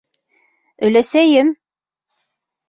ӨЛӘСӘЙЕМ 0.85 1.47